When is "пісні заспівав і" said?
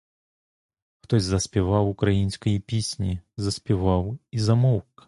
2.59-4.39